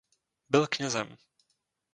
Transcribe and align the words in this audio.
Byl 0.49 0.67
knězem. 0.67 1.17